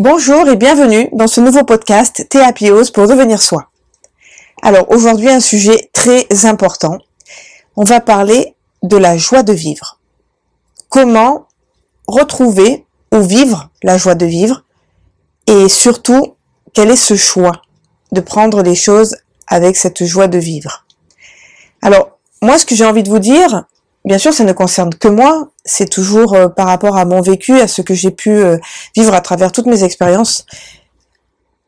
[0.00, 3.70] Bonjour et bienvenue dans ce nouveau podcast Théapiose pour devenir soi.
[4.62, 6.98] Alors aujourd'hui un sujet très important.
[7.76, 10.00] On va parler de la joie de vivre.
[10.88, 11.46] Comment
[12.08, 14.64] retrouver ou vivre la joie de vivre
[15.46, 16.34] et surtout
[16.72, 17.62] quel est ce choix
[18.10, 20.84] de prendre les choses avec cette joie de vivre?
[21.80, 23.64] Alors moi ce que j'ai envie de vous dire,
[24.04, 27.58] bien sûr ça ne concerne que moi, c'est toujours euh, par rapport à mon vécu,
[27.60, 28.56] à ce que j'ai pu euh,
[28.96, 30.46] vivre à travers toutes mes expériences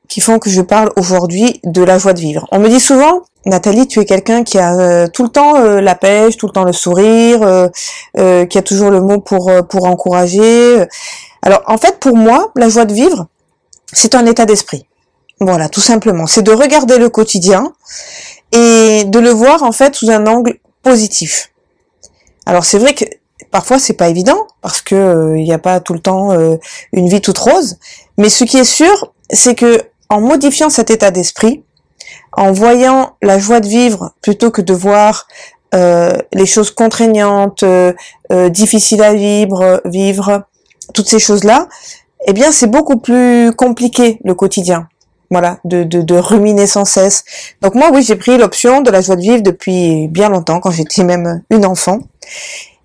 [0.09, 2.47] qui font que je parle aujourd'hui de la joie de vivre.
[2.53, 5.95] On me dit souvent, Nathalie, tu es quelqu'un qui a euh, tout le temps la
[5.95, 7.71] pêche, tout le temps le sourire,
[8.15, 10.85] qui a toujours le mot pour pour encourager.
[11.41, 13.27] Alors en fait, pour moi, la joie de vivre,
[13.93, 14.87] c'est un état d'esprit.
[15.43, 16.27] Voilà, tout simplement.
[16.27, 17.73] C'est de regarder le quotidien
[18.53, 21.51] et de le voir en fait sous un angle positif.
[22.47, 23.05] Alors c'est vrai que
[23.51, 26.31] parfois c'est pas évident parce que il n'y a pas tout le temps
[26.93, 27.79] une vie toute rose,
[28.19, 31.65] mais ce qui est sûr, c'est que en modifiant cet état d'esprit,
[32.33, 35.27] en voyant la joie de vivre plutôt que de voir
[35.75, 37.93] euh, les choses contraignantes, euh,
[38.51, 40.45] difficiles à vivre, vivre,
[40.95, 41.69] toutes ces choses-là,
[42.27, 44.89] eh bien c'est beaucoup plus compliqué le quotidien.
[45.33, 47.25] Voilà, de, de, de ruminer sans cesse.
[47.63, 50.71] Donc moi, oui, j'ai pris l'option de la joie de vivre depuis bien longtemps, quand
[50.71, 52.01] j'étais même une enfant.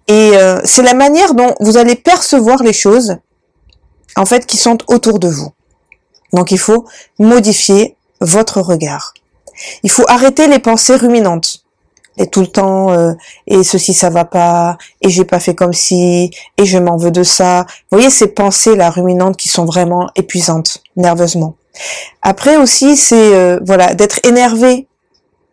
[0.07, 3.17] Et euh, c'est la manière dont vous allez percevoir les choses,
[4.15, 5.51] en fait, qui sont autour de vous.
[6.31, 6.85] Donc il faut
[7.19, 9.13] modifier votre regard.
[9.83, 11.65] Il faut arrêter les pensées ruminantes.
[12.17, 13.11] Et tout le temps, euh,
[13.45, 17.11] et ceci ça va pas, et j'ai pas fait comme si, et je m'en veux
[17.11, 17.65] de ça.
[17.91, 21.55] Vous voyez ces pensées là ruminantes qui sont vraiment épuisantes, nerveusement.
[22.21, 24.87] Après aussi, c'est euh, voilà d'être énervé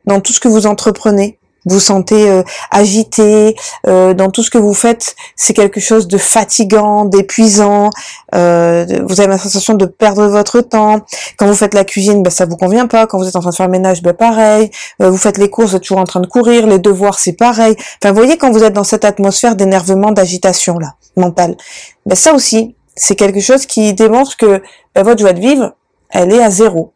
[0.06, 4.58] dans tout ce que vous entreprenez vous sentez euh, agité euh, dans tout ce que
[4.58, 7.90] vous faites, c'est quelque chose de fatigant, d'épuisant.
[8.34, 11.00] Euh, vous avez la sensation de perdre votre temps.
[11.38, 13.06] Quand vous faites la cuisine, ben, ça vous convient pas.
[13.06, 14.70] Quand vous êtes en train de faire le ménage, ben, pareil.
[14.98, 16.66] vous faites les courses, vous êtes toujours en train de courir.
[16.66, 17.76] Les devoirs, c'est pareil.
[18.02, 21.56] Enfin, vous voyez quand vous êtes dans cette atmosphère d'énervement, d'agitation là, mentale.
[22.04, 24.62] Ben, ça aussi, c'est quelque chose qui démontre que
[24.94, 25.72] ben, votre joie de vivre,
[26.14, 26.94] elle est à zéro.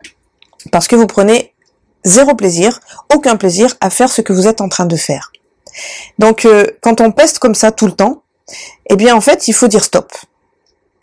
[0.72, 1.52] Parce que vous prenez
[2.04, 2.80] zéro plaisir,
[3.14, 5.32] aucun plaisir à faire ce que vous êtes en train de faire.
[6.18, 8.22] Donc euh, quand on peste comme ça tout le temps,
[8.88, 10.10] eh bien en fait il faut dire stop.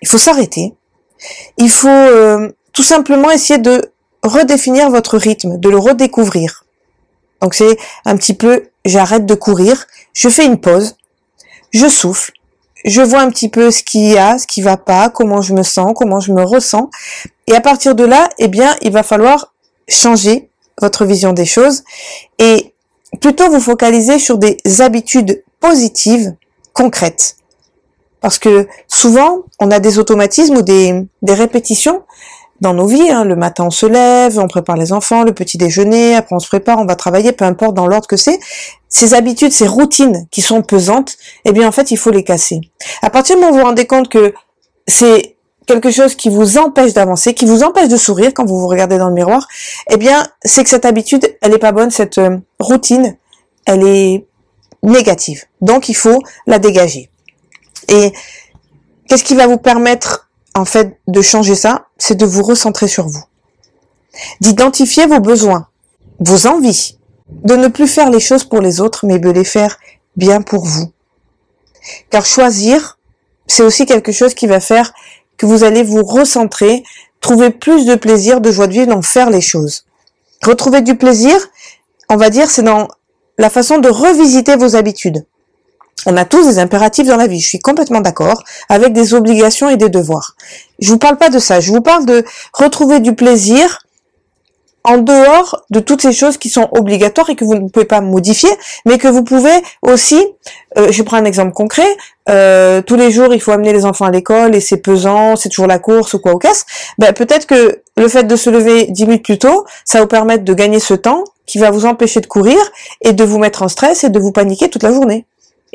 [0.02, 0.74] Il faut s'arrêter.
[1.58, 3.92] Il faut euh, tout simplement essayer de
[4.24, 6.66] redéfinir votre rythme, de le redécouvrir.
[7.42, 10.96] Donc c'est un petit peu j'arrête de courir, je fais une pause,
[11.72, 12.32] je souffle,
[12.86, 15.54] je vois un petit peu ce qu'il y a, ce qui va pas, comment je
[15.54, 16.90] me sens, comment je me ressens.
[17.48, 19.54] Et à partir de là, eh bien, il va falloir
[19.88, 21.84] changer votre vision des choses
[22.38, 22.74] et
[23.22, 26.36] plutôt vous focaliser sur des habitudes positives,
[26.74, 27.38] concrètes.
[28.22, 32.04] Parce que souvent, on a des automatismes ou des, des répétitions
[32.62, 33.10] dans nos vies.
[33.10, 33.24] Hein.
[33.24, 36.48] Le matin, on se lève, on prépare les enfants, le petit déjeuner, après on se
[36.48, 38.40] prépare, on va travailler, peu importe dans l'ordre que c'est.
[38.90, 42.62] Ces habitudes, ces routines qui sont pesantes, eh bien en fait, il faut les casser.
[43.02, 44.34] À partir du moment où vous vous rendez compte que
[44.88, 48.68] c'est quelque chose qui vous empêche d'avancer, qui vous empêche de sourire quand vous vous
[48.68, 49.48] regardez dans le miroir,
[49.90, 53.18] eh bien, c'est que cette habitude, elle est pas bonne, cette euh, routine,
[53.66, 54.26] elle est
[54.84, 55.46] négative.
[55.62, 57.10] Donc, il faut la dégager.
[57.90, 58.14] Et
[59.08, 60.25] qu'est-ce qui va vous permettre,
[60.56, 61.88] en fait, de changer ça?
[61.98, 63.24] C'est de vous recentrer sur vous.
[64.42, 65.68] D'identifier vos besoins,
[66.20, 66.98] vos envies,
[67.30, 69.78] de ne plus faire les choses pour les autres, mais de les faire
[70.16, 70.92] bien pour vous.
[72.10, 72.98] Car choisir,
[73.48, 74.94] c'est aussi quelque chose qui va faire
[75.38, 76.84] que vous allez vous recentrer,
[77.20, 79.86] trouver plus de plaisir, de joie de vivre dans faire les choses.
[80.44, 81.36] Retrouver du plaisir,
[82.10, 82.88] on va dire, c'est dans
[83.38, 85.26] la façon de revisiter vos habitudes.
[86.06, 89.70] On a tous des impératifs dans la vie, je suis complètement d'accord, avec des obligations
[89.70, 90.36] et des devoirs.
[90.80, 92.24] Je vous parle pas de ça, je vous parle de
[92.54, 93.86] retrouver du plaisir
[94.86, 98.02] en dehors de toutes ces choses qui sont obligatoires et que vous ne pouvez pas
[98.02, 98.50] modifier,
[98.86, 100.24] mais que vous pouvez aussi,
[100.78, 101.88] euh, je prends un exemple concret,
[102.30, 105.50] euh, tous les jours il faut amener les enfants à l'école et c'est pesant, c'est
[105.50, 106.66] toujours la course ou quoi au casse,
[107.00, 110.08] ben, peut-être que le fait de se lever 10 minutes plus tôt, ça va vous
[110.08, 112.58] permettre de gagner ce temps qui va vous empêcher de courir
[113.02, 115.26] et de vous mettre en stress et de vous paniquer toute la journée.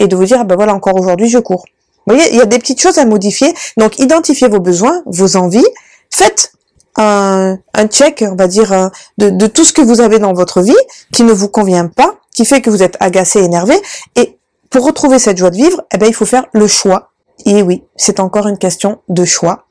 [0.01, 1.65] Et de vous dire, ben voilà, encore aujourd'hui je cours.
[2.07, 3.55] Vous voyez, il y a des petites choses à modifier.
[3.77, 5.67] Donc identifiez vos besoins, vos envies,
[6.11, 6.53] faites
[6.97, 8.89] un, un check, on va dire, euh,
[9.19, 10.75] de, de, tout ce que vous avez dans votre vie
[11.13, 13.75] qui ne vous convient pas, qui fait que vous êtes agacé, énervé.
[14.17, 14.39] Et
[14.71, 17.11] pour retrouver cette joie de vivre, eh bien, il faut faire le choix.
[17.47, 19.67] Et oui, c'est encore une question de choix.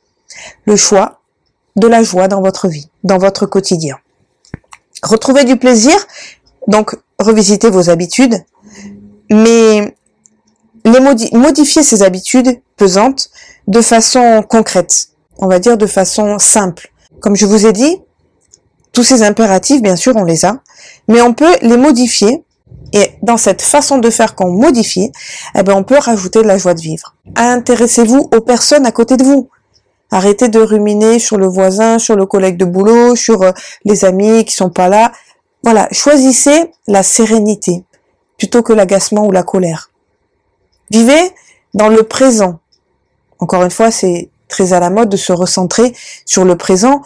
[0.65, 1.19] Le choix
[1.75, 3.97] de la joie dans votre vie, dans votre quotidien.
[5.03, 5.95] Retrouver du plaisir,
[6.67, 8.43] donc revisiter vos habitudes,
[9.29, 9.95] mais
[10.93, 13.29] les modifier ses habitudes pesantes
[13.67, 16.91] de façon concrète, on va dire de façon simple.
[17.19, 18.01] Comme je vous ai dit,
[18.93, 20.61] tous ces impératifs, bien sûr, on les a,
[21.07, 22.43] mais on peut les modifier.
[22.91, 25.11] Et dans cette façon de faire qu'on modifie,
[25.55, 27.15] eh ben, on peut rajouter de la joie de vivre.
[27.35, 29.49] Intéressez-vous aux personnes à côté de vous.
[30.09, 33.51] Arrêtez de ruminer sur le voisin, sur le collègue de boulot, sur euh,
[33.85, 35.11] les amis qui sont pas là.
[35.63, 37.83] Voilà, choisissez la sérénité
[38.39, 39.88] plutôt que l'agacement ou la colère.
[40.91, 41.31] Vivez
[41.73, 42.59] dans le présent.
[43.39, 45.93] Encore une fois, c'est très à la mode de se recentrer
[46.25, 47.01] sur le présent,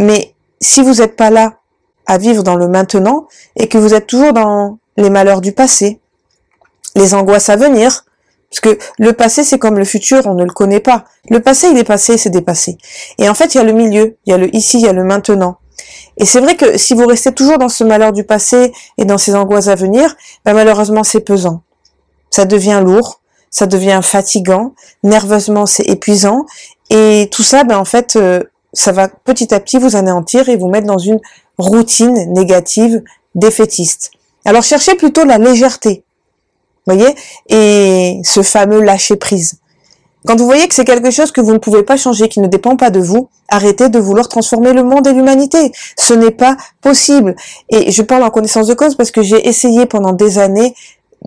[0.00, 1.58] mais si vous n'êtes pas là
[2.06, 6.00] à vivre dans le maintenant et que vous êtes toujours dans les malheurs du passé,
[6.96, 8.04] les angoisses à venir,
[8.50, 11.04] parce que le passé, c'est comme le futur, on ne le connaît pas.
[11.28, 12.78] Le passé, il est passé, c'est dépassé.
[13.18, 14.88] Et en fait, il y a le milieu, il y a le ici, il y
[14.88, 15.58] a le maintenant.
[16.16, 19.18] Et c'est vrai que si vous restez toujours dans ce malheur du passé et dans
[19.18, 21.62] ces angoisses à venir, ben malheureusement, c'est pesant.
[22.30, 23.20] Ça devient lourd,
[23.50, 26.46] ça devient fatigant, nerveusement, c'est épuisant.
[26.90, 28.42] Et tout ça, ben en fait, euh,
[28.72, 31.20] ça va petit à petit vous anéantir et vous mettre dans une
[31.58, 33.02] routine négative,
[33.34, 34.10] défaitiste.
[34.44, 36.04] Alors cherchez plutôt la légèreté
[36.94, 37.14] voyez
[37.48, 39.58] Et ce fameux lâcher prise.
[40.26, 42.48] Quand vous voyez que c'est quelque chose que vous ne pouvez pas changer, qui ne
[42.48, 45.72] dépend pas de vous, arrêtez de vouloir transformer le monde et l'humanité.
[45.96, 47.36] Ce n'est pas possible.
[47.70, 50.74] Et je parle en connaissance de cause parce que j'ai essayé pendant des années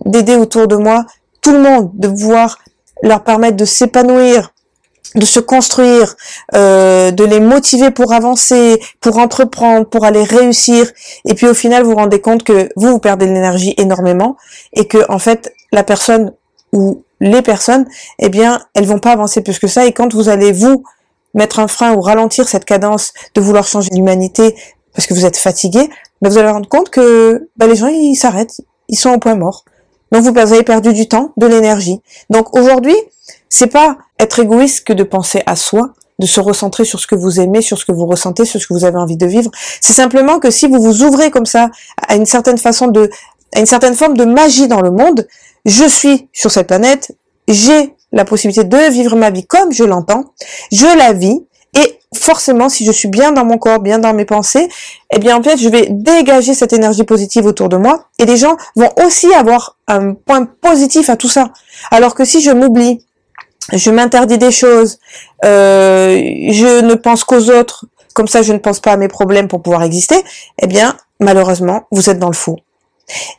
[0.06, 1.06] d'aider autour de moi
[1.42, 2.60] tout le monde, de pouvoir
[3.04, 4.54] leur permettre de s'épanouir,
[5.16, 6.16] de se construire,
[6.56, 10.90] euh, de les motiver pour avancer, pour entreprendre, pour aller réussir.
[11.26, 14.38] Et puis au final, vous vous rendez compte que vous, vous perdez de l'énergie énormément
[14.74, 16.34] et que en fait, la personne
[16.72, 17.86] ou les personnes,
[18.20, 19.86] eh bien, elles vont pas avancer plus que ça.
[19.86, 20.84] Et quand vous allez vous
[21.34, 24.56] mettre un frein ou ralentir cette cadence de vouloir changer l'humanité
[24.94, 25.90] parce que vous êtes fatigué,
[26.22, 29.20] ben vous allez vous rendre compte que ben les gens ils s'arrêtent, ils sont au
[29.20, 29.64] point mort.
[30.12, 32.02] Donc vous avez perdu du temps, de l'énergie.
[32.30, 32.96] Donc aujourd'hui,
[33.50, 37.16] c'est pas être égoïste que de penser à soi, de se recentrer sur ce que
[37.16, 39.50] vous aimez, sur ce que vous ressentez, sur ce que vous avez envie de vivre.
[39.82, 41.70] C'est simplement que si vous vous ouvrez comme ça
[42.08, 43.10] à une certaine façon de,
[43.56, 45.28] à une certaine forme de magie dans le monde,
[45.66, 47.12] je suis sur cette planète,
[47.48, 50.34] j'ai la possibilité de vivre ma vie comme je l'entends,
[50.72, 51.40] je la vis,
[51.78, 54.68] et forcément, si je suis bien dans mon corps, bien dans mes pensées,
[55.14, 58.38] eh bien, en fait, je vais dégager cette énergie positive autour de moi, et les
[58.38, 61.52] gens vont aussi avoir un point positif à tout ça.
[61.90, 63.06] Alors que si je m'oublie,
[63.72, 65.00] je m'interdis des choses,
[65.46, 66.20] euh,
[66.50, 69.62] je ne pense qu'aux autres, comme ça je ne pense pas à mes problèmes pour
[69.62, 70.22] pouvoir exister,
[70.62, 72.58] eh bien malheureusement vous êtes dans le faux.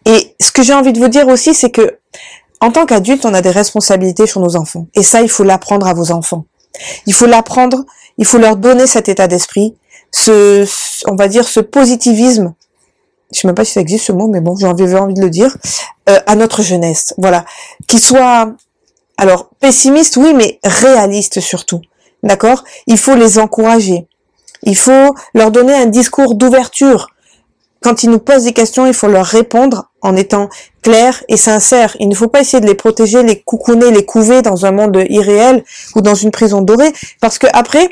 [0.06, 1.98] Et ce que j'ai envie de vous dire aussi, c'est que
[2.60, 4.86] en tant qu'adulte, on a des responsabilités sur nos enfants.
[4.94, 6.44] Et ça, il faut l'apprendre à vos enfants.
[7.06, 7.84] Il faut l'apprendre,
[8.22, 9.74] il faut leur donner cet état d'esprit,
[10.12, 10.64] ce,
[11.08, 12.54] on va dire, ce positivisme.
[13.32, 14.84] Je sais même pas si ça existe ce mot, mais bon, j'ai envie,
[15.14, 15.56] de le dire,
[16.08, 17.14] euh, à notre jeunesse.
[17.18, 17.44] Voilà,
[17.88, 18.54] qui soit
[19.16, 21.80] alors, pessimiste, oui, mais réaliste surtout.
[22.22, 22.62] D'accord?
[22.86, 24.06] Il faut les encourager.
[24.62, 27.08] Il faut leur donner un discours d'ouverture.
[27.82, 30.48] Quand ils nous posent des questions, il faut leur répondre en étant
[30.82, 31.96] clair et sincère.
[32.00, 35.04] Il ne faut pas essayer de les protéger, les coucouner, les couver dans un monde
[35.08, 35.64] irréel
[35.94, 37.88] ou dans une prison dorée, parce que après,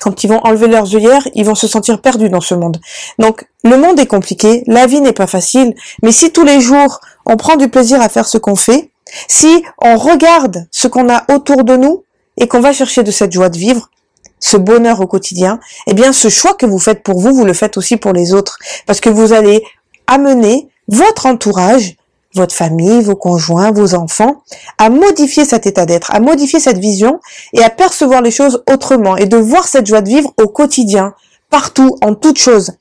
[0.00, 2.80] quand ils vont enlever leurs œillères, ils vont se sentir perdus dans ce monde.
[3.18, 7.00] Donc, le monde est compliqué, la vie n'est pas facile, mais si tous les jours
[7.26, 8.90] on prend du plaisir à faire ce qu'on fait,
[9.26, 12.04] si on regarde ce qu'on a autour de nous
[12.36, 13.90] et qu'on va chercher de cette joie de vivre,
[14.40, 17.52] ce bonheur au quotidien, eh bien ce choix que vous faites pour vous, vous le
[17.52, 18.58] faites aussi pour les autres.
[18.86, 19.64] Parce que vous allez
[20.06, 21.96] amener votre entourage,
[22.34, 24.42] votre famille, vos conjoints, vos enfants,
[24.78, 27.20] à modifier cet état d'être, à modifier cette vision
[27.52, 31.14] et à percevoir les choses autrement et de voir cette joie de vivre au quotidien,
[31.50, 32.72] partout, en toutes choses.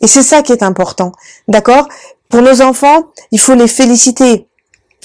[0.00, 1.12] Et c'est ça qui est important.
[1.48, 1.88] D'accord?
[2.28, 4.48] Pour nos enfants, il faut les féliciter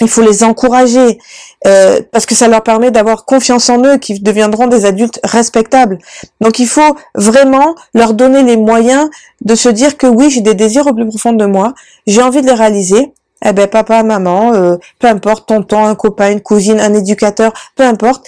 [0.02, 1.20] il faut les encourager
[1.68, 6.00] euh, parce que ça leur permet d'avoir confiance en eux, qui deviendront des adultes respectables.
[6.42, 9.10] Donc il faut vraiment leur donner les moyens
[9.42, 11.74] de se dire que oui, j'ai des désirs au plus profond de moi,
[12.08, 13.14] j'ai envie de les réaliser.
[13.46, 17.84] Eh ben papa, maman, euh, peu importe, tonton, un copain, une cousine, un éducateur, peu
[17.84, 18.28] importe,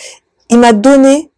[0.49, 1.31] il m'a donné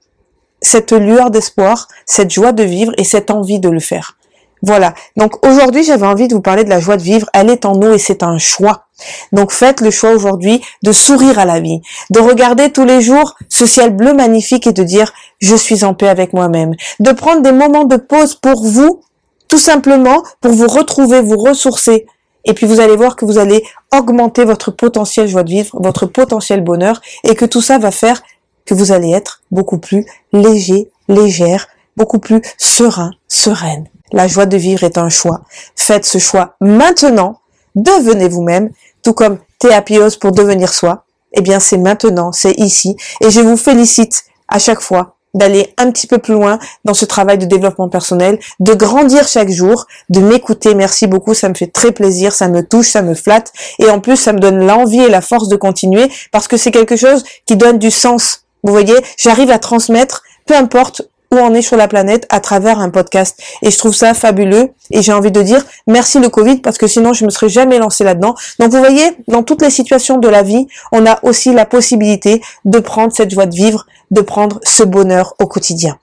[0.61, 4.15] cette lueur d'espoir, cette joie de vivre et cette envie de le faire.
[4.65, 4.93] Voilà.
[5.17, 7.29] Donc aujourd'hui, j'avais envie de vous parler de la joie de vivre.
[7.33, 8.85] Elle est en nous et c'est un choix.
[9.33, 13.35] Donc faites le choix aujourd'hui de sourire à la vie, de regarder tous les jours
[13.49, 17.41] ce ciel bleu magnifique et de dire je suis en paix avec moi-même, de prendre
[17.41, 19.01] des moments de pause pour vous,
[19.49, 22.05] tout simplement pour vous retrouver, vous ressourcer.
[22.45, 26.05] Et puis vous allez voir que vous allez augmenter votre potentiel joie de vivre, votre
[26.05, 28.21] potentiel bonheur et que tout ça va faire
[28.65, 31.67] que vous allez être beaucoup plus léger, légère,
[31.97, 33.89] beaucoup plus serein, sereine.
[34.13, 35.41] La joie de vivre est un choix.
[35.75, 37.39] Faites ce choix maintenant.
[37.75, 38.69] Devenez vous-même,
[39.01, 42.95] tout comme Théapios pour devenir soi, eh bien c'est maintenant, c'est ici.
[43.21, 47.05] Et je vous félicite à chaque fois d'aller un petit peu plus loin dans ce
[47.05, 50.75] travail de développement personnel, de grandir chaque jour, de m'écouter.
[50.75, 53.99] Merci beaucoup, ça me fait très plaisir, ça me touche, ça me flatte et en
[53.99, 57.23] plus ça me donne l'envie et la force de continuer parce que c'est quelque chose
[57.45, 58.45] qui donne du sens.
[58.63, 61.01] Vous voyez, j'arrive à transmettre, peu importe
[61.33, 63.37] où on est sur la planète à travers un podcast.
[63.61, 64.69] Et je trouve ça fabuleux.
[64.91, 67.79] Et j'ai envie de dire merci le Covid parce que sinon je me serais jamais
[67.79, 68.35] lancé là-dedans.
[68.59, 72.41] Donc vous voyez, dans toutes les situations de la vie, on a aussi la possibilité
[72.65, 75.97] de prendre cette joie de vivre, de prendre ce bonheur au quotidien.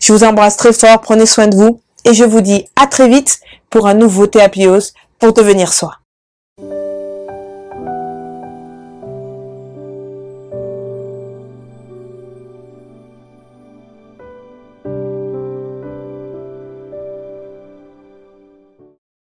[0.00, 3.08] Je vous embrasse très fort, prenez soin de vous et je vous dis à très
[3.08, 5.96] vite pour un nouveau Théapios pour devenir soi.